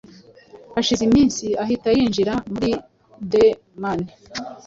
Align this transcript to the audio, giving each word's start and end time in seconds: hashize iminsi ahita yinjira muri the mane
hashize 0.73 1.01
iminsi 1.09 1.45
ahita 1.63 1.89
yinjira 1.97 2.33
muri 2.51 2.71
the 3.31 3.45
mane 3.81 4.09